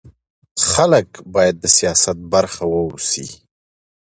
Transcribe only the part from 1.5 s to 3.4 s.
د سیاست برخه واوسي